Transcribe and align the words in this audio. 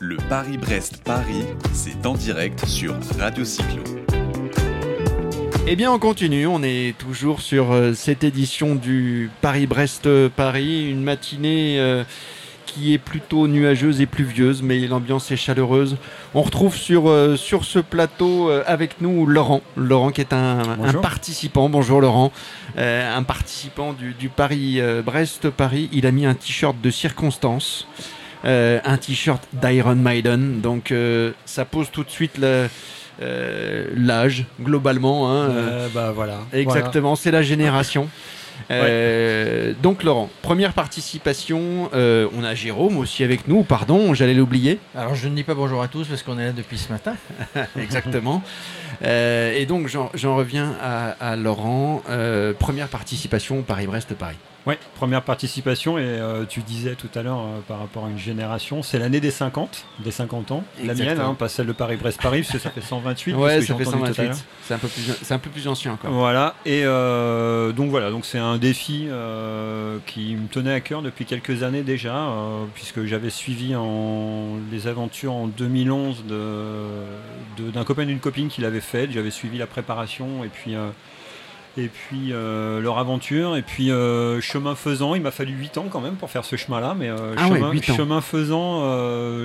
Le 0.00 0.16
Paris-Brest-Paris, 0.28 1.44
c'est 1.72 2.06
en 2.06 2.14
direct 2.14 2.64
sur 2.66 2.94
Radio 3.18 3.44
Cyclo. 3.44 3.82
Eh 5.66 5.74
bien, 5.74 5.90
on 5.90 5.98
continue. 5.98 6.46
On 6.46 6.62
est 6.62 6.96
toujours 6.96 7.40
sur 7.40 7.72
euh, 7.72 7.94
cette 7.94 8.22
édition 8.22 8.76
du 8.76 9.28
Paris-Brest-Paris, 9.40 10.88
une 10.88 11.02
matinée 11.02 11.80
euh, 11.80 12.04
qui 12.66 12.94
est 12.94 12.98
plutôt 12.98 13.48
nuageuse 13.48 14.00
et 14.00 14.06
pluvieuse, 14.06 14.62
mais 14.62 14.78
l'ambiance 14.86 15.32
est 15.32 15.36
chaleureuse. 15.36 15.96
On 16.32 16.42
retrouve 16.42 16.76
sur, 16.76 17.08
euh, 17.08 17.34
sur 17.34 17.64
ce 17.64 17.80
plateau 17.80 18.50
avec 18.66 19.00
nous 19.00 19.26
Laurent. 19.26 19.62
Laurent 19.76 20.12
qui 20.12 20.20
est 20.20 20.32
un, 20.32 20.60
un 20.80 20.92
participant. 20.92 21.68
Bonjour 21.68 22.00
Laurent. 22.00 22.30
un 22.76 23.22
participant 23.24 23.94
du, 23.94 24.14
du 24.14 24.28
Paris-Brest-Paris. 24.28 25.88
Il 25.92 26.06
a 26.06 26.12
mis 26.12 26.24
un 26.24 26.34
t-shirt 26.34 26.80
de 26.80 26.90
circonstance. 26.90 27.88
Euh, 28.44 28.78
un 28.84 28.96
t-shirt 28.96 29.42
d'Iron 29.52 29.96
Maiden. 29.96 30.60
Donc 30.60 30.92
euh, 30.92 31.32
ça 31.44 31.64
pose 31.64 31.90
tout 31.90 32.04
de 32.04 32.10
suite 32.10 32.38
le, 32.38 32.68
euh, 33.20 33.86
l'âge 33.96 34.44
globalement. 34.60 35.30
Hein, 35.30 35.50
bah 35.92 36.12
voilà. 36.14 36.40
Exactement, 36.52 37.16
c'est 37.16 37.30
la 37.30 37.42
génération. 37.42 38.08
donc 39.82 40.02
Laurent, 40.02 40.28
première 40.42 40.72
participation, 40.72 41.90
on 41.92 42.44
a 42.44 42.54
Jérôme 42.54 42.96
aussi 42.98 43.22
avec 43.24 43.46
nous, 43.48 43.62
pardon, 43.62 44.14
j'allais 44.14 44.34
l'oublier. 44.34 44.78
Alors 44.96 45.14
je 45.14 45.28
ne 45.28 45.34
dis 45.34 45.44
pas 45.44 45.54
bonjour 45.54 45.80
à 45.80 45.88
tous 45.88 46.06
parce 46.08 46.22
qu'on 46.22 46.38
est 46.38 46.46
là 46.46 46.52
depuis 46.52 46.76
ce 46.76 46.92
matin. 46.92 47.14
Exactement. 47.80 48.42
et 49.02 49.64
donc 49.66 49.88
j'en 49.88 50.36
reviens 50.36 50.74
à, 50.82 51.10
à 51.20 51.36
Laurent, 51.36 52.02
première 52.58 52.88
participation 52.88 53.62
Paris-Brest-Paris. 53.62 54.36
Oui, 54.66 54.74
première 54.96 55.22
participation 55.22 55.98
et 55.98 56.02
euh, 56.02 56.44
tu 56.44 56.60
disais 56.60 56.94
tout 56.94 57.08
à 57.14 57.22
l'heure 57.22 57.38
euh, 57.38 57.60
par 57.66 57.78
rapport 57.78 58.04
à 58.04 58.10
une 58.10 58.18
génération, 58.18 58.82
c'est 58.82 58.98
l'année 58.98 59.20
des 59.20 59.30
50, 59.30 59.86
des 60.00 60.10
50 60.10 60.50
ans. 60.50 60.64
La 60.84 60.94
mienne, 60.94 61.20
hein, 61.20 61.34
pas 61.34 61.48
celle 61.48 61.66
de 61.66 61.72
Paris-Brest-Paris, 61.72 62.42
parce 62.42 62.52
que 62.52 62.58
ça 62.58 62.70
fait 62.70 62.80
128. 62.80 63.34
Ouais, 63.34 63.62
ça 63.62 63.74
fait 63.74 63.84
128. 63.84 64.44
C'est 64.62 64.74
un 64.74 64.78
peu 64.78 64.88
plus, 64.88 65.12
c'est 65.22 65.34
un 65.34 65.38
peu 65.38 65.50
plus 65.50 65.68
ancien 65.68 65.92
encore. 65.92 66.10
Voilà. 66.10 66.54
Et 66.66 66.82
euh, 66.84 67.72
donc 67.72 67.90
voilà, 67.90 68.10
donc 68.10 68.26
c'est 68.26 68.38
un 68.38 68.58
défi 68.58 69.08
qui 70.06 70.36
me 70.36 70.48
tenait 70.48 70.74
à 70.74 70.80
cœur 70.80 71.02
depuis 71.02 71.24
quelques 71.24 71.62
années 71.62 71.82
déjà, 71.82 72.30
puisque 72.74 73.04
j'avais 73.04 73.30
suivi 73.30 73.74
en, 73.74 74.56
les 74.70 74.86
aventures 74.86 75.32
en 75.32 75.46
2011 75.46 76.24
de, 76.26 77.70
d'un 77.72 77.84
copain 77.84 78.04
d'une 78.04 78.20
copine 78.20 78.48
qui 78.48 78.60
l'avait 78.60 78.80
fait. 78.80 79.10
J'avais 79.10 79.30
suivi 79.30 79.56
la 79.58 79.66
préparation 79.66 80.44
et 80.44 80.48
puis 80.48 80.74
et 81.76 81.88
puis 81.88 82.32
euh, 82.32 82.80
leur 82.80 82.98
aventure. 82.98 83.56
Et 83.56 83.62
puis 83.62 83.90
euh, 83.90 84.40
chemin 84.40 84.74
faisant, 84.74 85.14
il 85.14 85.22
m'a 85.22 85.30
fallu 85.30 85.52
8 85.52 85.78
ans 85.78 85.86
quand 85.90 86.00
même 86.00 86.16
pour 86.16 86.30
faire 86.30 86.44
ce 86.44 86.56
chemin-là, 86.56 86.94
mais 86.96 87.08
euh, 87.08 87.34
ah 87.36 87.48
chemin, 87.80 88.20
faisant, 88.20 88.82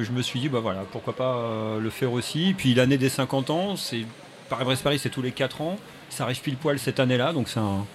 je 0.03 0.11
me 0.11 0.21
suis 0.21 0.39
dit, 0.39 0.49
bah 0.49 0.59
voilà, 0.59 0.83
pourquoi 0.91 1.13
pas 1.13 1.77
le 1.79 1.89
faire 1.89 2.13
aussi. 2.13 2.49
Et 2.49 2.53
puis 2.53 2.73
l'année 2.73 2.97
des 2.97 3.09
50 3.09 3.49
ans, 3.49 3.75
c'est 3.75 4.05
Paris-Brest-Paris, 4.49 4.99
c'est 4.99 5.09
tous 5.09 5.21
les 5.21 5.31
4 5.31 5.61
ans. 5.61 5.77
Ça 6.09 6.25
arrive 6.25 6.41
pile 6.41 6.57
poil 6.57 6.77
cette 6.77 6.99
année-là, 6.99 7.33
donc 7.33 7.49
c'est 7.49 7.59
un 7.59 7.85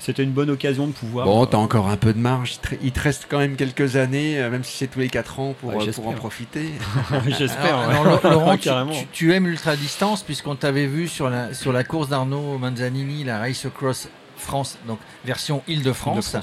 c'était 0.00 0.24
une 0.24 0.32
bonne 0.32 0.50
occasion 0.50 0.88
de 0.88 0.92
pouvoir. 0.92 1.26
Bon, 1.26 1.46
t'as 1.46 1.58
encore 1.58 1.88
un 1.88 1.96
peu 1.96 2.12
de 2.12 2.18
marge. 2.18 2.58
Il 2.82 2.90
te 2.90 3.00
reste 3.00 3.26
quand 3.28 3.38
même 3.38 3.54
quelques 3.54 3.96
années, 3.96 4.36
même 4.50 4.64
si 4.64 4.76
c'est 4.76 4.88
tous 4.88 4.98
les 4.98 5.08
4 5.08 5.38
ans, 5.38 5.54
pour, 5.60 5.72
pour 5.72 6.08
en 6.08 6.12
profiter. 6.12 6.72
J'espère. 7.28 7.78
Laurent, 8.24 8.56
tu, 9.12 9.32
aimes 9.32 9.46
l'ultra-distance, 9.46 10.22
puisqu'on 10.22 10.56
t'avait 10.56 10.86
vu 10.86 11.06
sur 11.06 11.30
la, 11.30 11.54
sur 11.54 11.72
la 11.72 11.84
course 11.84 12.08
d'Arnaud 12.08 12.58
Manzanini, 12.58 13.24
la 13.24 13.38
Race 13.38 13.64
Across 13.66 14.08
France, 14.40 14.78
donc 14.86 14.98
version 15.24 15.62
Île-de-France. 15.68 16.36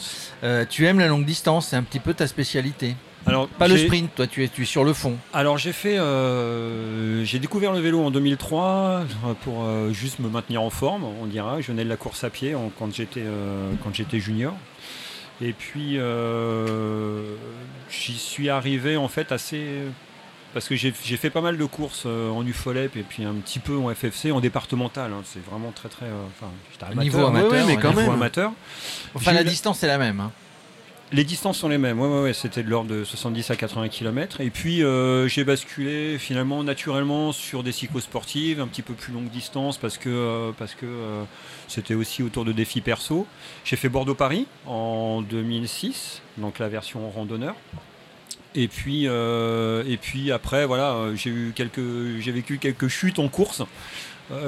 Euh, 0.43 0.65
tu 0.69 0.85
aimes 0.85 0.99
la 0.99 1.07
longue 1.07 1.25
distance, 1.25 1.67
c'est 1.69 1.75
un 1.75 1.83
petit 1.83 1.99
peu 1.99 2.13
ta 2.13 2.27
spécialité. 2.27 2.95
Alors, 3.25 3.47
pas 3.47 3.67
le 3.67 3.77
sprint, 3.77 4.13
toi, 4.15 4.27
tu 4.27 4.43
es, 4.43 4.47
tu 4.47 4.63
es 4.63 4.65
sur 4.65 4.83
le 4.83 4.93
fond. 4.93 5.17
Alors, 5.33 5.57
j'ai 5.57 5.73
fait, 5.73 5.97
euh, 5.97 7.23
j'ai 7.25 7.39
découvert 7.39 7.73
le 7.73 7.79
vélo 7.79 8.01
en 8.01 8.11
2003 8.11 8.63
euh, 8.63 9.33
pour 9.41 9.65
euh, 9.65 9.91
juste 9.91 10.19
me 10.19 10.29
maintenir 10.29 10.61
en 10.61 10.69
forme, 10.69 11.03
on 11.03 11.25
dira. 11.25 11.59
Je 11.61 11.67
venais 11.67 11.83
de 11.83 11.89
la 11.89 11.97
course 11.97 12.23
à 12.23 12.29
pied 12.29 12.55
quand 12.79 12.93
j'étais 12.93 13.23
quand 13.83 13.93
j'étais 13.93 14.19
junior. 14.19 14.53
Et 15.41 15.53
puis, 15.53 15.99
j'y 17.89 18.17
suis 18.17 18.49
arrivé 18.49 18.97
en 18.97 19.07
fait 19.07 19.31
assez 19.31 19.65
parce 20.53 20.69
que 20.69 20.75
j'ai 20.75 20.91
fait 20.91 21.29
pas 21.29 21.41
mal 21.41 21.57
de 21.57 21.65
courses 21.65 22.05
en 22.05 22.45
UFOLEP 22.45 22.95
et 22.95 23.03
puis 23.03 23.25
un 23.25 23.33
petit 23.33 23.59
peu 23.59 23.77
en 23.77 23.93
FFC, 23.93 24.31
en 24.31 24.39
départemental. 24.39 25.11
Hein. 25.11 25.21
C'est 25.25 25.45
vraiment 25.45 25.71
très 25.71 25.89
très. 25.89 26.05
enfin, 26.05 26.51
j'étais 26.71 26.95
Niveau 26.95 27.25
amateur, 27.25 27.67
mais 27.67 27.77
quand 27.77 27.93
même. 27.93 28.09
amateur. 28.09 28.51
Enfin, 29.13 29.33
la 29.33 29.43
distance 29.43 29.83
est 29.83 29.87
la 29.87 29.97
même. 29.97 30.19
Hein. 30.21 30.31
Les 31.13 31.23
distances 31.23 31.59
sont 31.59 31.69
les 31.69 31.77
mêmes, 31.77 32.01
ouais, 32.01 32.33
c'était 32.33 32.63
de 32.63 32.69
l'ordre 32.69 32.89
de 32.93 33.05
70 33.05 33.51
à 33.51 33.55
80 33.55 33.87
km. 33.87 34.41
Et 34.41 34.49
puis 34.49 34.83
euh, 34.83 35.29
j'ai 35.29 35.45
basculé 35.45 36.17
finalement 36.17 36.65
naturellement 36.65 37.31
sur 37.31 37.63
des 37.63 37.71
cyclosportives, 37.71 38.59
un 38.59 38.67
petit 38.67 38.81
peu 38.81 38.93
plus 38.93 39.13
longue 39.13 39.29
distance 39.29 39.77
parce 39.77 39.97
que, 39.97 40.09
euh, 40.09 40.51
que 40.51 40.85
euh, 40.85 41.23
c'était 41.69 41.93
aussi 41.93 42.23
autour 42.23 42.43
de 42.43 42.51
défis 42.51 42.81
perso. 42.81 43.25
J'ai 43.63 43.77
fait 43.77 43.87
Bordeaux-Paris 43.87 44.47
en 44.65 45.21
2006, 45.21 46.21
donc 46.39 46.59
la 46.59 46.67
version 46.67 47.09
randonneur. 47.09 47.55
Et 48.53 48.67
puis, 48.67 49.07
après, 50.29 50.65
voilà, 50.65 51.05
j'ai 51.15 52.31
vécu 52.31 52.57
quelques 52.57 52.87
chutes 52.89 53.19
en 53.19 53.29
course. 53.29 53.63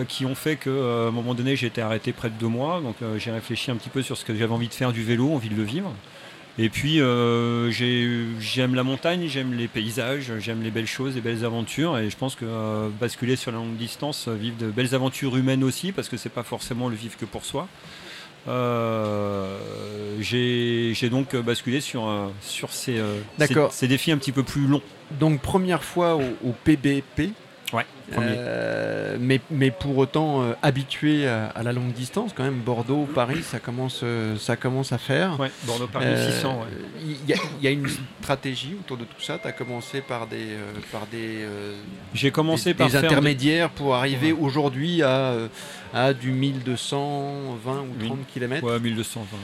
qui 0.10 0.26
ont 0.26 0.36
fait 0.36 0.58
qu'à 0.58 0.70
un 0.72 1.12
moment 1.12 1.34
donné 1.34 1.56
j'ai 1.56 1.68
été 1.68 1.82
arrêté 1.82 2.12
près 2.12 2.30
de 2.30 2.36
deux 2.38 2.48
mois. 2.48 2.82
Donc 2.82 2.96
j'ai 3.18 3.32
réfléchi 3.32 3.72
un 3.72 3.78
petit 3.78 3.90
peu 3.90 4.02
sur 4.02 4.18
ce 4.18 4.26
que 4.26 4.36
j'avais 4.36 4.52
envie 4.52 4.68
de 4.68 4.74
faire 4.74 4.92
du 4.92 5.04
vélo, 5.04 5.32
envie 5.32 5.48
de 5.48 5.56
le 5.56 5.64
vivre. 5.64 5.94
Et 6.62 6.68
puis 6.68 7.00
euh, 7.00 7.72
j'aime 7.72 8.76
la 8.76 8.84
montagne, 8.84 9.28
j'aime 9.28 9.54
les 9.54 9.70
paysages, 9.70 10.34
j'aime 10.40 10.62
les 10.62 10.72
belles 10.72 10.88
choses, 10.88 11.16
les 11.16 11.22
belles 11.22 11.46
aventures. 11.46 11.98
Et 11.98 12.10
je 12.10 12.18
pense 12.18 12.36
que 12.36 12.44
euh, 12.44 12.90
basculer 13.00 13.38
sur 13.38 13.54
la 13.54 13.60
longue 13.60 13.78
distance, 13.78 14.28
euh, 14.28 14.34
vivre 14.34 14.58
de 14.58 14.70
belles 14.70 14.94
aventures 14.94 15.38
humaines 15.38 15.64
aussi, 15.64 15.94
parce 15.94 16.10
que 16.10 16.18
c'est 16.18 16.28
pas 16.28 16.44
forcément 16.44 16.90
le 16.90 16.98
vivre 16.98 17.16
que 17.18 17.24
pour 17.24 17.46
soi. 17.46 17.70
j'ai 20.20 21.10
donc 21.10 21.34
basculé 21.38 21.80
sur, 21.80 22.12
sur 22.42 22.74
ces, 22.74 23.02
ces, 23.72 23.88
défis 23.88 24.12
un 24.12 24.18
petit 24.18 24.34
peu 24.34 24.44
plus 24.44 24.68
longs. 24.68 24.84
Donc 25.12 25.40
première 25.40 25.86
fois 25.86 26.16
au 26.18 26.52
PBP, 26.66 27.32
Ouais, 27.72 27.86
euh, 28.18 29.18
mais, 29.20 29.40
mais 29.52 29.72
pour 29.72 29.98
autant 29.98 30.42
euh, 30.42 30.54
habitué 30.62 31.28
à, 31.28 31.62
la 31.64 31.74
longue 31.74 31.92
distance, 31.92 32.32
quand 32.36 32.44
même, 32.44 32.60
Bordeaux, 32.60 33.08
Paris, 33.14 33.44
ça 33.44 33.60
commence, 33.60 34.02
euh, 34.04 34.38
ça 34.38 34.56
commence 34.56 34.92
à 34.92 34.98
faire. 34.98 35.40
Ouais, 35.40 35.52
Bordeaux, 35.64 35.88
Paris, 35.88 36.06
600. 36.34 36.60
Il 37.04 37.36
y, 37.62 37.68
a 37.68 37.72
une 37.72 37.88
stratégie 38.22 38.76
autour 38.80 38.98
de 38.98 39.04
tout 39.04 39.22
ça. 39.22 39.38
Tu 39.42 39.48
as 39.48 39.52
commencé 39.52 40.02
par 40.02 40.28
des, 40.28 40.48
par 40.92 41.06
des, 41.08 41.46
J'ai 42.14 42.32
commencé 42.32 42.74
par 42.74 42.94
intermédiaires 42.94 43.70
pour 43.70 43.96
arriver 43.96 44.32
aujourd'hui 44.32 45.04
à, 45.04 45.36
à 45.94 46.14
du 46.14 46.32
1220 46.32 47.82
ou 47.82 48.06
30 48.06 48.18
km. 48.34 48.66
Ouais, 48.66 48.80
1220. 48.80 49.38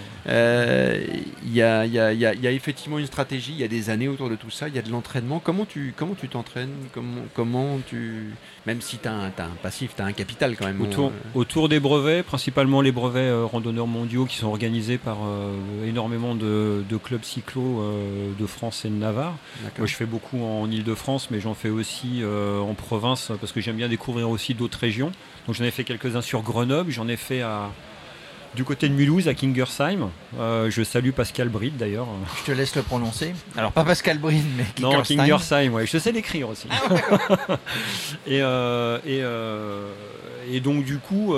Il 1.44 1.54
y, 1.54 1.62
a, 1.62 1.86
y, 1.86 2.00
a, 2.00 2.14
y, 2.14 2.48
a, 2.48 2.52
effectivement 2.52 3.00
une 3.00 3.06
stratégie. 3.06 3.54
Il 3.54 3.60
y 3.60 3.64
a 3.64 3.68
des 3.68 3.90
années 3.90 4.08
autour 4.08 4.30
de 4.30 4.36
tout 4.36 4.52
ça. 4.52 4.68
Il 4.68 4.76
y 4.76 4.80
a 4.80 4.82
de 4.82 4.92
l'entraînement. 4.92 5.40
Comment 5.44 5.66
tu 5.66 5.94
comment 5.96 6.16
tu 6.16 6.28
t'entraînes? 6.30 6.74
Comment, 6.94 7.22
comment 7.34 7.80
tu 7.88 8.34
même 8.66 8.82
si 8.82 8.98
tu 8.98 9.08
as, 9.08 9.14
un 9.14 9.32
passif, 9.62 9.96
tu 9.96 10.02
as 10.02 10.06
un 10.06 10.12
capital 10.12 10.56
quand 10.56 10.66
même. 10.66 10.82
Autour, 10.82 11.08
euh. 11.08 11.40
autour 11.40 11.70
des 11.70 11.80
brevets, 11.80 12.24
principalement 12.24 12.82
les 12.82 12.92
brevets 12.92 13.30
euh, 13.30 13.46
randonneurs 13.46 13.88
mondiaux 13.88 14.26
qui 14.26 14.38
sont 14.38 14.48
organisés 14.48 14.98
par 14.98 15.18
euh, 15.24 15.54
énormément 15.86 16.36
de, 16.36 16.84
clubs 17.04 17.24
cyclo 17.24 17.84
de 18.40 18.46
France 18.48 18.86
et 18.86 18.90
de 18.90 18.96
Navarre. 18.96 19.36
Moi 19.78 19.86
je 19.86 19.96
fais 19.96 20.06
beaucoup 20.06 20.44
en 20.44 20.70
Ile-de-France, 20.72 21.30
mais 21.30 21.40
j'en 21.40 21.54
fais 21.54 21.70
aussi 21.70 22.24
en 22.26 22.74
province 22.74 23.32
parce 23.40 23.52
que 23.52 23.62
j'aime 23.62 23.76
bien 23.76 23.90
découvrir 23.90 24.30
aussi 24.30 24.54
d'autres 24.54 24.80
régions. 24.80 25.12
Donc 25.46 25.56
j'en 25.56 25.66
ai 25.66 25.72
fait 25.72 25.84
quelques-uns 25.84 26.22
sur 26.22 26.42
Grenoble, 26.42 26.92
j'en 26.92 27.08
ai 27.08 27.18
fait 27.18 27.42
à, 27.42 27.70
du 28.56 28.64
côté 28.64 28.90
de 28.90 28.94
Mulhouse, 28.94 29.28
à 29.28 29.34
Kingersheim. 29.34 30.10
Euh, 30.40 30.72
je 30.72 30.84
salue 30.84 31.12
Pascal 31.12 31.50
Bride 31.50 31.78
d'ailleurs. 31.78 32.08
Je 32.40 32.52
te 32.52 32.58
laisse 32.58 32.76
le 32.76 32.82
prononcer. 32.82 33.36
Alors 33.56 33.72
pas 33.72 33.84
Pascal 33.84 34.18
Bride, 34.18 34.46
mais 34.58 34.64
Kingersheim. 34.76 35.18
Non, 35.18 35.24
Kingersheim, 35.24 35.74
ouais. 35.74 35.86
Je 35.86 35.98
sais 35.98 36.12
l'écrire 36.12 36.50
aussi. 36.50 36.68
Ah 36.72 37.58
et, 38.28 38.42
euh, 38.42 38.98
euh, 39.06 39.92
et, 40.50 40.60
donc 40.62 40.86
du 40.86 40.98
coup, 40.98 41.36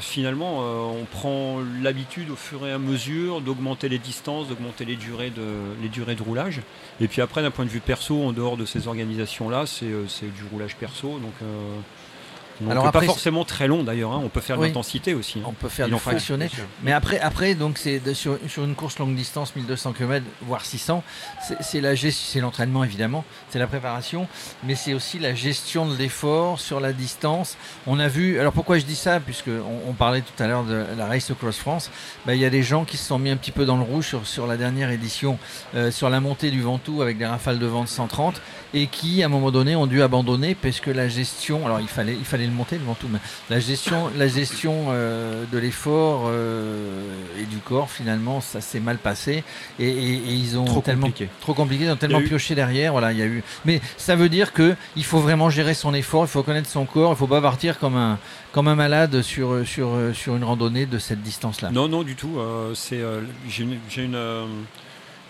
finalement, 0.00 0.60
on 0.60 1.04
prend 1.04 1.58
l'habitude 1.82 2.30
au 2.30 2.36
fur 2.36 2.66
et 2.66 2.72
à 2.72 2.78
mesure 2.78 3.40
d'augmenter 3.40 3.88
les 3.88 3.98
distances, 3.98 4.48
d'augmenter 4.48 4.84
les 4.84 4.96
durées 4.96 5.30
de 5.30 5.42
les 5.82 5.88
durées 5.88 6.14
de 6.14 6.22
roulage. 6.22 6.60
Et 7.00 7.08
puis 7.08 7.22
après, 7.22 7.42
d'un 7.42 7.50
point 7.50 7.64
de 7.64 7.70
vue 7.70 7.80
perso, 7.80 8.22
en 8.22 8.32
dehors 8.32 8.56
de 8.56 8.66
ces 8.66 8.86
organisations-là, 8.88 9.64
c'est 9.66 9.86
du 9.86 10.44
roulage 10.52 10.76
perso. 10.76 11.18
Donc 11.18 11.34
Alors 12.70 12.90
pas 12.90 13.02
forcément 13.02 13.44
très 13.44 13.68
long 13.68 13.82
d'ailleurs, 13.82 14.12
hein. 14.12 14.20
on 14.24 14.28
peut 14.28 14.40
faire 14.40 14.56
l'intensité 14.58 15.14
aussi. 15.14 15.38
Hein. 15.38 15.46
On 15.46 15.52
peut 15.52 15.68
faire 15.68 15.88
du 15.88 15.96
fractionné. 15.96 16.48
Mais 16.82 16.92
après, 16.92 17.20
après 17.20 17.54
donc 17.54 17.78
c'est 17.78 18.14
sur, 18.14 18.38
sur, 18.48 18.64
une 18.64 18.74
course 18.74 18.98
longue 18.98 19.14
distance, 19.14 19.54
1200 19.54 19.92
km, 19.92 20.24
voire 20.42 20.64
600, 20.64 21.02
c'est 21.60 21.80
la 21.80 21.94
c'est 21.96 22.40
l'entraînement 22.40 22.84
évidemment, 22.84 23.24
c'est 23.50 23.58
la 23.58 23.66
préparation, 23.66 24.28
mais 24.64 24.74
c'est 24.74 24.94
aussi 24.94 25.18
la 25.18 25.34
gestion 25.34 25.86
de 25.86 25.96
l'effort 25.96 26.60
sur 26.60 26.80
la 26.80 26.92
distance. 26.92 27.56
On 27.86 27.98
a 27.98 28.08
vu, 28.08 28.38
alors 28.38 28.52
pourquoi 28.52 28.78
je 28.78 28.84
dis 28.84 28.96
ça, 28.96 29.20
puisque 29.20 29.48
on, 29.86 29.92
parlait 29.92 30.20
tout 30.20 30.42
à 30.42 30.46
l'heure 30.46 30.64
de 30.64 30.84
la 30.96 31.06
Race 31.06 31.30
Across 31.30 31.58
France, 31.58 31.90
bah, 32.24 32.34
il 32.34 32.40
y 32.40 32.44
a 32.44 32.50
des 32.50 32.62
gens 32.62 32.84
qui 32.84 32.96
se 32.96 33.04
sont 33.04 33.18
mis 33.18 33.30
un 33.30 33.36
petit 33.36 33.50
peu 33.50 33.64
dans 33.64 33.76
le 33.76 33.82
rouge 33.82 34.06
sur, 34.06 34.26
sur 34.26 34.46
la 34.46 34.56
dernière 34.56 34.90
édition, 34.90 35.38
euh, 35.74 35.90
sur 35.90 36.08
la 36.08 36.20
montée 36.20 36.50
du 36.50 36.62
Ventoux 36.62 37.02
avec 37.02 37.18
des 37.18 37.26
rafales 37.26 37.58
de 37.58 37.66
vent 37.66 37.82
de 37.82 37.88
130, 37.88 38.40
et 38.74 38.86
qui 38.86 39.22
à 39.22 39.26
un 39.26 39.28
moment 39.28 39.50
donné 39.50 39.76
ont 39.76 39.86
dû 39.86 40.02
abandonner 40.02 40.54
parce 40.54 40.80
que 40.80 40.90
la 40.90 41.08
gestion, 41.08 41.64
alors 41.64 41.80
il 41.80 41.88
fallait, 41.88 42.14
il 42.14 42.24
fallait 42.24 42.46
le 42.46 42.52
monter 42.52 42.76
devant 42.76 42.94
tout, 42.94 43.08
mais 43.10 43.18
la 43.50 43.60
gestion, 43.60 44.10
la 44.16 44.28
gestion 44.28 44.86
euh, 44.90 45.44
de 45.50 45.58
l'effort 45.58 46.24
euh, 46.26 47.12
et 47.40 47.44
du 47.44 47.58
corps, 47.58 47.90
finalement, 47.90 48.40
ça 48.40 48.60
s'est 48.60 48.80
mal 48.80 48.98
passé 48.98 49.44
et, 49.78 49.88
ils 49.88 50.58
ont 50.58 50.64
trop 50.64 50.80
tellement 50.80 51.06
compliqué. 51.06 51.30
trop 51.40 51.54
compliqué, 51.54 51.84
ils 51.84 51.90
ont 51.90 51.96
tellement 51.96 52.22
pioché 52.22 52.54
derrière. 52.54 52.92
Voilà, 52.92 53.12
il 53.12 53.18
y 53.18 53.22
a 53.22 53.26
eu. 53.26 53.42
Mais 53.64 53.80
ça 53.96 54.16
veut 54.16 54.28
dire 54.28 54.52
que 54.52 54.74
il 54.96 55.04
faut 55.04 55.20
vraiment 55.20 55.50
gérer 55.50 55.74
son 55.74 55.94
effort, 55.94 56.24
il 56.24 56.28
faut 56.28 56.42
connaître 56.42 56.68
son 56.68 56.84
corps, 56.84 57.12
il 57.12 57.16
faut 57.16 57.26
pas 57.26 57.40
partir 57.40 57.78
comme 57.78 57.96
un 57.96 58.18
comme 58.52 58.68
un 58.68 58.74
malade 58.74 59.22
sur 59.22 59.66
sur 59.66 59.90
sur 60.14 60.36
une 60.36 60.44
randonnée 60.44 60.86
de 60.86 60.98
cette 60.98 61.22
distance-là. 61.22 61.70
Non, 61.70 61.88
non, 61.88 62.02
du 62.02 62.16
tout. 62.16 62.38
Euh, 62.38 62.74
c'est 62.74 63.00
j'ai 63.48 64.02
une 64.02 64.18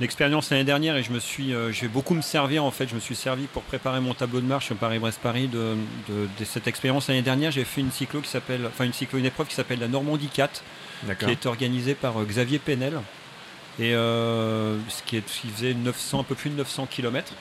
l'expérience 0.01 0.51
l'année 0.51 0.65
dernière 0.65 0.97
et 0.97 1.03
je 1.03 1.13
me 1.13 1.19
suis, 1.19 1.53
euh, 1.53 1.73
je 1.73 1.83
vais 1.83 1.89
beaucoup 1.89 2.15
me 2.15 2.23
servir 2.23 2.65
en 2.65 2.71
fait. 2.71 2.89
Je 2.89 2.95
me 2.95 3.01
suis 3.01 3.17
servi 3.17 3.47
pour 3.47 3.63
préparer 3.63 4.01
mon 4.01 4.15
tableau 4.15 4.41
de 4.41 4.47
marche 4.47 4.73
Paris-Brest-Paris 4.73 5.49
de, 5.49 5.77
cette 6.45 6.67
expérience 6.67 7.09
l'année 7.09 7.23
dernière. 7.23 7.51
J'ai 7.51 7.65
fait 7.65 7.81
une 7.81 7.91
cyclo 7.91 8.21
qui 8.21 8.29
s'appelle, 8.29 8.67
enfin 8.67 8.85
une 8.85 8.93
cyclo, 8.93 9.19
une 9.19 9.27
épreuve 9.27 9.49
qui 9.49 9.55
s'appelle 9.55 9.81
la 9.81 9.89
Normandie 9.89 10.29
4, 10.29 10.63
qui 11.19 11.31
est 11.31 11.47
organisée 11.47 11.95
par 11.95 12.21
euh, 12.21 12.25
Xavier 12.25 12.59
Penel 12.59 13.01
et 13.81 13.95
euh, 13.95 14.77
ce 14.89 15.03
qui, 15.05 15.17
est, 15.17 15.29
faisait 15.29 15.75
900, 15.75 16.21
un 16.21 16.25
peu 16.25 16.35
plus 16.35 16.51
de 16.51 16.57
900 16.57 16.89
km. 16.91 17.33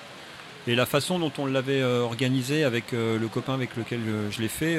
Et 0.67 0.75
la 0.75 0.85
façon 0.85 1.17
dont 1.17 1.31
on 1.37 1.45
l'avait 1.45 1.81
organisé 1.81 2.65
avec 2.65 2.91
le 2.91 3.25
copain 3.31 3.53
avec 3.53 3.77
lequel 3.77 4.01
je 4.29 4.41
l'ai 4.41 4.49
fait, 4.49 4.77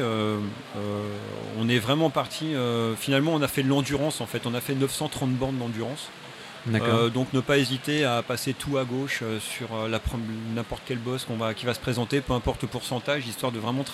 on 1.58 1.66
est 1.66 1.78
vraiment 1.78 2.10
parti. 2.10 2.52
finalement, 2.98 3.32
on 3.32 3.40
a 3.40 3.48
fait 3.48 3.62
de 3.62 3.68
l'endurance 3.68 4.20
en 4.20 4.26
fait. 4.26 4.42
On 4.44 4.52
a 4.52 4.60
fait 4.60 4.74
930 4.74 5.30
bornes 5.30 5.56
d'endurance. 5.56 6.10
Euh, 6.74 7.08
donc 7.08 7.32
ne 7.32 7.40
pas 7.40 7.58
hésiter 7.58 8.04
à 8.04 8.22
passer 8.22 8.52
tout 8.52 8.78
à 8.78 8.84
gauche 8.84 9.20
euh, 9.22 9.38
sur 9.40 9.68
euh, 9.74 9.98
n'importe 10.54 10.82
quel 10.86 10.98
boss 10.98 11.26
va, 11.38 11.54
qui 11.54 11.66
va 11.66 11.74
se 11.74 11.80
présenter, 11.80 12.20
peu 12.20 12.32
importe 12.32 12.62
le 12.62 12.68
pourcentage, 12.68 13.26
histoire 13.26 13.52
de 13.52 13.58
vraiment 13.58 13.84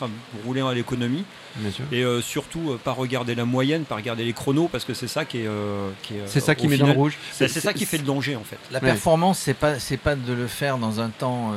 rouler 0.45 0.61
à 0.61 0.75
l'économie. 0.75 1.25
Et 1.93 2.05
surtout 2.23 2.79
pas 2.83 2.93
regarder 2.93 3.35
la 3.35 3.45
moyenne, 3.45 3.85
pas 3.85 3.97
regarder 3.97 4.25
les 4.25 4.33
chronos, 4.33 4.69
parce 4.69 4.85
que 4.85 4.95
c'est 4.95 5.09
ça 5.09 5.25
qui 5.25 5.39
est. 5.39 5.49
c'est 6.27 6.41
ça 6.41 6.55
qui 6.55 6.69
met 6.69 6.79
dans 6.79 6.87
le 6.87 6.93
rouge. 6.93 7.19
C'est 7.33 7.49
ça 7.49 7.73
qui 7.73 7.87
fait 7.87 7.99
le 7.99 8.05
danger 8.05 8.37
en 8.37 8.45
fait. 8.45 8.59
La 8.71 8.81
performance, 8.81 9.39
c'est 9.39 9.55
pas 9.55 9.75
pas 10.03 10.17
de 10.17 10.33
le 10.33 10.47
faire 10.47 10.79
dans 10.79 11.01
un 11.01 11.09
temps 11.09 11.53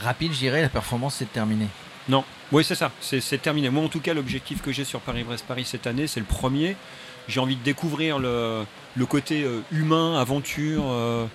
rapide, 0.00 0.32
j'irais. 0.32 0.62
La 0.62 0.68
performance, 0.68 1.16
c'est 1.16 1.24
de 1.24 1.30
terminer. 1.30 1.68
Non, 2.08 2.24
oui 2.50 2.64
c'est 2.64 2.74
ça, 2.74 2.90
c'est 3.00 3.40
terminé. 3.40 3.70
Moi 3.70 3.84
en 3.84 3.88
tout 3.88 4.00
cas, 4.00 4.12
l'objectif 4.12 4.60
que 4.60 4.72
j'ai 4.72 4.84
sur 4.84 5.00
Paris-Brest-Paris 5.00 5.64
cette 5.64 5.86
année, 5.86 6.06
c'est 6.06 6.20
le 6.20 6.26
premier. 6.26 6.76
J'ai 7.28 7.40
envie 7.40 7.56
de 7.56 7.62
découvrir 7.62 8.18
le 8.18 9.06
côté 9.06 9.42
euh, 9.42 9.60
humain, 9.70 10.18
aventure. 10.18 10.84
Euh, 10.86 11.26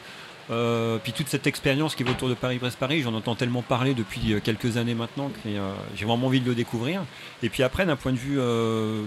euh, 0.49 0.97
puis 1.03 1.11
toute 1.11 1.27
cette 1.27 1.45
expérience 1.45 1.93
qui 1.93 2.03
va 2.03 2.11
autour 2.11 2.29
de 2.29 2.33
Paris-Brest-Paris, 2.33 3.01
j'en 3.01 3.13
entends 3.13 3.35
tellement 3.35 3.61
parler 3.61 3.93
depuis 3.93 4.33
quelques 4.41 4.77
années 4.77 4.95
maintenant 4.95 5.29
que 5.29 5.49
j'ai 5.95 6.05
vraiment 6.05 6.27
envie 6.27 6.39
de 6.39 6.47
le 6.47 6.55
découvrir. 6.55 7.03
Et 7.43 7.49
puis 7.49 7.63
après, 7.63 7.85
d'un 7.85 7.97
point 7.97 8.13
de 8.13 8.17
vue 8.17 8.39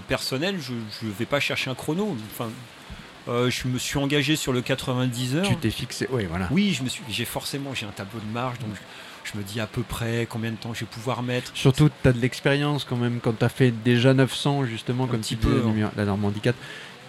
personnel, 0.07 0.57
je 0.59 0.73
ne 0.73 1.11
vais 1.11 1.25
pas 1.25 1.39
chercher 1.39 1.71
un 1.71 1.75
chrono. 1.75 2.15
Enfin, 2.31 2.49
je 3.27 3.67
me 3.67 3.77
suis 3.77 3.97
engagé 3.97 4.35
sur 4.35 4.53
le 4.53 4.61
90 4.61 5.35
heures. 5.35 5.47
Tu 5.47 5.55
t'es 5.55 5.69
fixé, 5.69 6.07
oui, 6.11 6.25
voilà. 6.25 6.47
Oui, 6.51 6.73
je 6.73 6.83
me 6.83 6.89
suis, 6.89 7.03
j'ai 7.09 7.25
forcément, 7.25 7.73
j'ai 7.73 7.85
un 7.85 7.91
tableau 7.91 8.19
de 8.19 8.33
marge, 8.33 8.59
donc 8.59 8.69
je, 9.23 9.37
me 9.37 9.43
dis 9.43 9.59
à 9.59 9.67
peu 9.67 9.83
près 9.83 10.27
combien 10.29 10.51
de 10.51 10.55
temps 10.57 10.73
je 10.73 10.81
vais 10.81 10.85
pouvoir 10.85 11.23
mettre. 11.23 11.51
Surtout, 11.53 11.89
tu 12.01 12.07
as 12.07 12.13
de 12.13 12.19
l'expérience 12.19 12.83
quand 12.83 12.97
même 12.97 13.19
quand 13.21 13.37
tu 13.37 13.45
as 13.45 13.49
fait 13.49 13.71
déjà 13.71 14.13
900 14.13 14.65
justement, 14.65 15.07
comme 15.07 15.21
tu 15.21 15.35
peu, 15.35 15.63
hein. 15.65 15.91
la 15.95 16.05
Normandie 16.05 16.39
4 16.41 16.55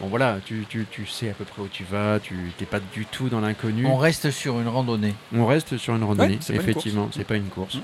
bon 0.03 0.09
voilà, 0.09 0.38
tu, 0.44 0.67
sais 1.09 1.31
à 1.31 1.32
peu 1.32 1.44
près 1.44 1.62
où 1.62 1.69
tu 1.69 1.85
vas, 1.85 2.19
tu 2.20 2.35
n'es 2.58 2.67
pas 2.67 2.81
du 2.81 3.06
tout 3.06 3.29
dans 3.29 3.41
l'inconnu. 3.41 3.87
On 3.87 3.97
reste 3.97 4.31
sur 4.31 4.61
une 4.61 4.69
randonnée. 4.69 5.15
On 5.35 5.47
reste 5.47 5.79
sur 5.79 5.94
une 5.94 6.05
randonnée, 6.05 6.38
effectivement, 6.50 7.08
c'est 7.12 7.25
pas 7.25 7.37
une 7.37 7.49
course. 7.49 7.79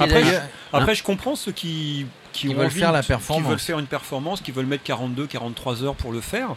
Après, 0.00 0.22
je, 0.22 0.94
je, 0.94 1.02
comprends 1.02 1.34
ceux 1.34 1.50
qui, 1.50 2.06
qui, 2.32 2.54
veulent 2.54 2.70
faire 2.70 2.92
la 2.92 3.02
performance. 3.02 3.42
qui 3.42 3.50
veulent 3.50 3.58
faire 3.58 3.78
une 3.80 3.86
performance, 3.86 4.40
qui 4.40 4.52
veulent 4.52 4.66
mettre 4.66 4.84
42, 4.84 5.26
43 5.26 5.82
heures 5.82 5.96
pour 5.96 6.12
le 6.12 6.20
faire. 6.20 6.54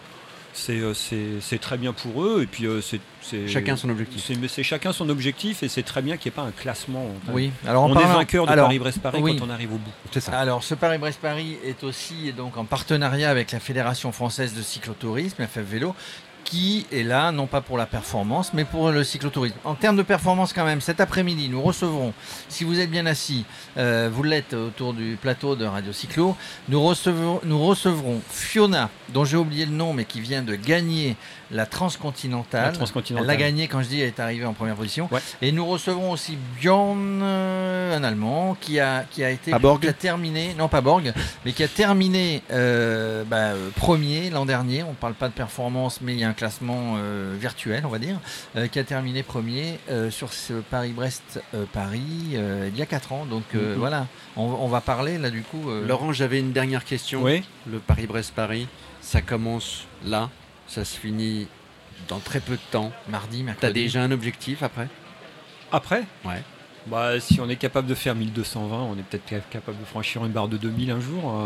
Euh, 0.69 0.93
c'est 1.41 1.59
très 1.59 1.77
bien 1.77 1.93
pour 1.93 2.23
eux. 2.23 2.41
Et 2.43 2.47
puis, 2.47 2.65
euh, 2.65 2.81
c'est 2.81 3.47
chacun 3.47 3.75
son 3.75 3.89
objectif. 3.89 4.29
C'est 4.47 4.63
chacun 4.63 4.93
son 4.93 5.09
objectif 5.09 5.63
et 5.63 5.67
c'est 5.67 5.83
très 5.83 6.01
bien 6.01 6.17
qu'il 6.17 6.31
n'y 6.31 6.33
ait 6.33 6.41
pas 6.41 6.47
un 6.47 6.51
classement. 6.51 7.07
Oui. 7.29 7.51
Alors 7.67 7.83
on 7.83 7.97
est 7.97 8.05
vainqueur 8.05 8.45
de 8.47 8.55
Paris-Brest-Paris 8.55 9.21
quand 9.21 9.45
on 9.45 9.49
arrive 9.49 9.73
au 9.73 9.77
bout. 9.77 10.19
Ça. 10.19 10.37
Alors, 10.37 10.63
ce 10.63 10.75
Paris-Brest-Paris 10.75 11.57
est 11.63 11.83
aussi 11.83 12.33
donc 12.33 12.57
en 12.57 12.65
partenariat 12.65 13.29
avec 13.29 13.51
la 13.51 13.59
Fédération 13.59 14.11
française 14.11 14.53
de 14.53 14.61
cyclotourisme, 14.61 15.45
FF 15.45 15.59
Vélo, 15.59 15.95
qui 16.51 16.85
est 16.91 17.03
là, 17.03 17.31
non 17.31 17.47
pas 17.47 17.61
pour 17.61 17.77
la 17.77 17.85
performance, 17.85 18.51
mais 18.53 18.65
pour 18.65 18.91
le 18.91 19.05
cyclotourisme. 19.05 19.55
En 19.63 19.73
termes 19.73 19.95
de 19.95 20.03
performance 20.03 20.51
quand 20.51 20.65
même, 20.65 20.81
cet 20.81 20.99
après-midi, 20.99 21.47
nous 21.47 21.61
recevrons, 21.61 22.13
si 22.49 22.65
vous 22.65 22.81
êtes 22.81 22.91
bien 22.91 23.05
assis, 23.05 23.45
euh, 23.77 24.09
vous 24.11 24.23
l'êtes 24.23 24.53
autour 24.53 24.93
du 24.93 25.17
plateau 25.21 25.55
de 25.55 25.63
Radio 25.63 25.93
Cyclo, 25.93 26.35
nous 26.67 26.83
recevrons, 26.83 27.39
nous 27.45 27.63
recevrons 27.63 28.19
Fiona, 28.29 28.89
dont 29.13 29.23
j'ai 29.23 29.37
oublié 29.37 29.65
le 29.65 29.71
nom, 29.71 29.93
mais 29.93 30.03
qui 30.03 30.19
vient 30.19 30.41
de 30.41 30.55
gagner 30.55 31.15
la 31.51 31.65
transcontinentale. 31.65 32.73
Elle 33.09 33.25
l'a 33.25 33.35
gagné 33.35 33.67
quand 33.67 33.81
je 33.81 33.87
dis 33.87 34.01
elle 34.01 34.07
est 34.07 34.19
arrivée 34.19 34.45
en 34.45 34.53
première 34.53 34.75
position. 34.75 35.09
Et 35.41 35.51
nous 35.51 35.65
recevrons 35.65 36.11
aussi 36.11 36.37
Bjorn, 36.59 37.21
euh, 37.21 37.97
un 37.97 38.03
Allemand, 38.03 38.57
qui 38.59 38.79
a, 38.79 39.03
qui 39.09 39.23
a 39.23 39.29
été 39.29 39.51
qui 39.81 39.87
a 39.87 39.93
terminé, 39.93 40.53
non 40.57 40.67
pas 40.67 40.81
Borg, 40.81 41.13
mais 41.45 41.51
qui 41.53 41.63
a 41.63 41.67
terminé 41.67 42.41
euh, 42.51 43.23
bah, 43.25 43.51
premier 43.75 44.29
l'an 44.29 44.45
dernier. 44.45 44.83
On 44.83 44.91
ne 44.91 44.95
parle 44.95 45.13
pas 45.13 45.27
de 45.27 45.33
performance, 45.33 45.99
mais 46.01 46.13
il 46.13 46.19
y 46.19 46.23
a 46.23 46.29
un 46.29 46.33
classement 46.41 46.97
virtuel, 47.39 47.85
on 47.85 47.89
va 47.89 47.99
dire, 47.99 48.19
qui 48.71 48.79
a 48.79 48.83
terminé 48.83 49.23
premier 49.23 49.79
sur 50.09 50.33
ce 50.33 50.53
Paris-Brest-Paris 50.53 52.33
il 52.33 52.77
y 52.77 52.81
a 52.81 52.85
4 52.85 53.11
ans. 53.13 53.25
Donc 53.25 53.43
mm-hmm. 53.53 53.73
voilà, 53.75 54.07
on, 54.35 54.43
on, 54.43 54.67
va 54.67 54.81
parler 54.81 55.17
là 55.17 55.29
du 55.29 55.43
coup. 55.43 55.69
Laurent, 55.87 56.13
j'avais 56.13 56.39
une 56.39 56.51
dernière 56.51 56.83
question. 56.83 57.21
Oui. 57.23 57.43
Le 57.69 57.79
Paris-Brest-Paris, 57.79 58.67
ça 59.01 59.21
commence 59.21 59.85
là 60.03 60.29
ça 60.71 60.85
se 60.85 60.97
finit 60.97 61.47
dans 62.07 62.19
très 62.19 62.39
peu 62.39 62.53
de 62.53 62.71
temps. 62.71 62.91
Mardi, 63.09 63.43
mercredi. 63.43 63.67
T'as 63.67 63.73
déjà 63.73 64.01
un 64.03 64.11
objectif 64.11 64.63
après? 64.63 64.87
Après? 65.71 66.03
Ouais. 66.23 66.41
Bah, 66.87 67.19
si 67.19 67.39
on 67.39 67.47
est 67.49 67.55
capable 67.55 67.87
de 67.87 67.93
faire 67.93 68.15
1220, 68.15 68.75
on 68.75 68.93
est 68.97 69.03
peut-être 69.03 69.47
capable 69.49 69.79
de 69.79 69.85
franchir 69.85 70.25
une 70.25 70.31
barre 70.31 70.47
de 70.47 70.57
2000 70.57 70.91
un 70.91 70.99
jour. 70.99 71.39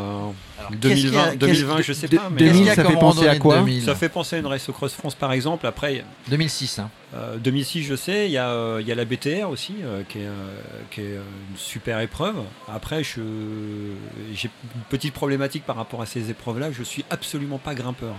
2020, 0.71 1.35
2020 1.35 1.81
je 1.81 1.93
sais 1.93 2.07
pas. 2.07 2.29
Mais 2.31 2.45
2000, 2.45 2.67
ça 2.67 2.85
fait 2.85 2.93
penser 2.99 3.27
à 3.27 3.37
quoi 3.37 3.65
Ça 3.83 3.95
fait 3.95 4.09
penser 4.09 4.37
à 4.37 4.39
une 4.39 4.47
race 4.47 4.67
au 4.69 4.73
Cross 4.73 4.93
France 4.93 5.15
par 5.15 5.31
exemple. 5.33 5.67
Après, 5.67 6.03
2006. 6.29 6.79
Hein. 6.79 6.89
2006, 7.13 7.83
je 7.83 7.95
sais. 7.95 8.25
Il 8.27 8.31
y, 8.31 8.37
a, 8.37 8.49
euh, 8.49 8.79
il 8.81 8.87
y 8.87 8.91
a 8.91 8.95
la 8.95 9.05
BTR 9.05 9.49
aussi, 9.49 9.75
euh, 9.83 10.03
qui, 10.07 10.19
est, 10.19 10.25
euh, 10.25 10.31
qui, 10.91 11.01
est, 11.01 11.13
une 11.15 11.57
super 11.57 11.99
épreuve. 11.99 12.35
Après, 12.67 13.03
j'ai 13.03 13.21
une 13.21 14.49
petite 14.89 15.13
problématique 15.13 15.65
par 15.65 15.75
rapport 15.75 16.01
à 16.01 16.05
ces 16.05 16.29
épreuves-là. 16.29 16.71
Je 16.71 16.83
suis 16.83 17.05
absolument 17.09 17.57
pas 17.57 17.73
grimpeur. 17.75 18.15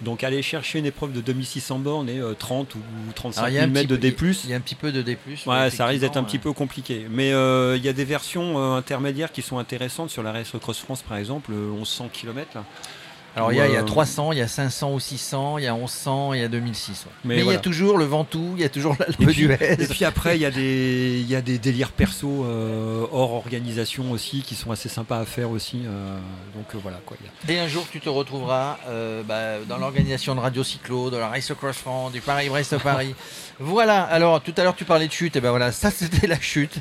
Donc 0.00 0.24
aller 0.24 0.42
chercher 0.42 0.78
une 0.78 0.86
épreuve 0.86 1.12
de 1.12 1.20
2600 1.20 1.78
bornes 1.78 2.08
et 2.08 2.20
30 2.38 2.74
ou 2.74 2.78
35 3.14 3.50
000 3.50 3.66
mètres 3.68 3.88
de 3.88 3.96
D+. 3.96 4.14
Il 4.44 4.50
y 4.50 4.52
a 4.52 4.56
un 4.56 4.60
petit 4.60 4.74
peu 4.74 4.90
de 4.90 5.02
D+. 5.02 5.16
Ouais, 5.46 5.70
ça 5.70 5.86
risque 5.86 6.00
d'être 6.00 6.16
un 6.16 6.24
petit 6.24 6.38
peu 6.38 6.52
compliqué. 6.52 7.06
Mais 7.10 7.32
euh, 7.32 7.76
il 7.76 7.84
y 7.84 7.88
a 7.88 7.92
des 7.92 8.04
versions 8.04 8.58
euh, 8.58 8.76
intermédiaires 8.76 9.30
qui 9.30 9.42
sont 9.42 9.58
intéressantes 9.58 10.10
sur 10.10 10.22
la 10.22 10.32
Race 10.32 10.52
Cross 10.60 10.80
France 10.80 11.02
par 11.02 11.18
exemple, 11.18 11.52
1100 11.52 12.08
km. 12.12 12.50
Là. 12.54 12.64
Alors 13.34 13.50
il 13.50 13.56
y, 13.56 13.60
a, 13.60 13.82
300, 13.82 14.32
il 14.32 14.38
y 14.38 14.42
a 14.42 14.48
500 14.48 14.92
ou 14.92 15.00
600, 15.00 15.56
il 15.56 15.64
y 15.64 15.66
a 15.66 15.72
1100, 15.72 16.34
il 16.34 16.40
y 16.40 16.44
a 16.44 16.48
2006. 16.48 17.06
Mais, 17.24 17.38
il 17.38 17.46
y 17.46 17.54
a 17.54 17.58
toujours 17.58 17.96
le 17.96 18.04
Ventoux, 18.04 18.52
il 18.56 18.60
y 18.60 18.64
a 18.64 18.68
toujours 18.68 18.94
l'Alpe 18.98 19.24
d'Huez. 19.24 19.82
Et 19.82 19.86
puis 19.86 20.04
après, 20.04 20.36
il 20.36 20.42
y, 20.42 20.44
a 20.44 20.50
des, 20.50 21.18
il 21.20 21.30
y 21.30 21.34
a 21.34 21.40
des 21.40 21.58
délires 21.58 21.92
perso 21.92 22.44
euh, 22.44 23.06
hors 23.10 23.32
organisation 23.32 24.10
aussi 24.12 24.42
qui 24.42 24.54
sont 24.54 24.70
assez 24.70 24.90
sympas 24.90 25.18
à 25.18 25.24
faire 25.24 25.50
aussi. 25.50 25.82
Euh, 25.86 26.18
donc 26.54 26.66
euh, 26.74 26.78
voilà 26.82 26.98
quoi. 27.06 27.16
Et 27.48 27.58
un 27.58 27.68
jour, 27.68 27.86
tu 27.90 28.00
te 28.00 28.10
retrouveras 28.10 28.78
bah, 29.26 29.58
dans 29.66 29.78
l'organisation 29.78 30.34
de 30.34 30.40
Radio 30.40 30.62
Cyclo, 30.62 31.08
de 31.08 31.16
la 31.16 31.28
Race 31.28 31.50
Across 31.50 31.76
France, 31.76 32.12
du 32.12 32.20
Paris-Brest-Paris. 32.20 33.14
voilà, 33.58 34.02
alors 34.02 34.42
tout 34.42 34.52
à 34.58 34.62
l'heure 34.62 34.76
tu 34.76 34.84
parlais 34.84 35.06
de 35.06 35.12
chute, 35.12 35.36
et 35.36 35.40
ben 35.40 35.50
voilà, 35.50 35.72
ça 35.72 35.90
c'était 35.90 36.26
la 36.26 36.40
chute 36.40 36.74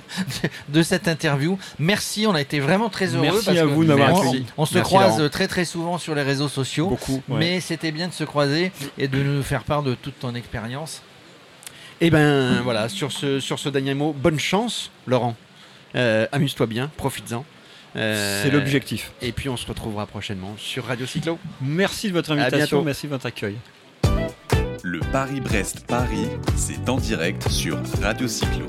de 0.68 0.84
cette 0.84 1.08
interview. 1.08 1.58
Merci, 1.80 2.28
on 2.28 2.36
a 2.36 2.42
été 2.42 2.60
vraiment 2.60 2.90
très 2.90 3.08
heureux. 3.16 3.22
Merci 3.22 3.58
à 3.58 3.66
vous 3.66 3.86
d'avoir 3.86 4.18
accueilli. 4.18 4.46
On, 4.58 4.66
se 4.66 4.80
croise 4.80 5.30
très 5.32 5.48
très 5.48 5.64
souvent 5.64 5.98
sur 5.98 6.14
les 6.14 6.24
réseaux 6.24 6.41
sociaux. 6.48 6.90
Beaucoup, 6.90 7.22
Mais 7.28 7.60
c'était 7.60 7.92
bien 7.92 8.08
de 8.08 8.14
se 8.14 8.24
croiser 8.24 8.72
et 8.98 9.08
de 9.08 9.22
nous 9.22 9.44
faire 9.44 9.64
part 9.64 9.84
de 9.84 9.96
toute 9.96 10.20
ton 10.20 10.36
expérience. 10.36 11.02
Et 12.00 12.08
eh 12.08 12.10
ben 12.10 12.62
voilà, 12.64 12.90
sur 12.90 13.12
ce, 13.12 13.40
sur 13.40 13.60
ce 13.60 13.70
dernier 13.70 13.94
mot, 13.94 14.12
bonne 14.12 14.40
chance, 14.40 14.90
Laurent. 15.06 15.36
Euh, 15.96 16.26
amuse-toi 16.32 16.66
bien, 16.66 16.90
profites-en. 16.98 17.46
c'est 17.94 18.50
l'objectif. 18.50 19.12
Et 19.22 19.32
puis 19.32 19.50
on 19.50 19.58
se 19.58 19.68
retrouvera 19.68 20.08
prochainement 20.08 20.56
sur 20.58 20.86
Radio 20.86 21.06
Cyclo. 21.06 21.38
Merci 21.62 22.08
de 22.08 22.14
votre 22.14 22.32
invitation, 22.32 22.82
merci 22.84 23.06
de 23.06 23.12
votre 23.12 23.28
accueil. 23.28 23.58
Le 24.84 25.00
Paris-Brest-Paris, 25.12 26.28
c'est 26.56 26.90
en 26.90 26.98
direct 26.98 27.48
sur 27.50 27.78
Radio 28.02 28.28
Cyclo. 28.28 28.66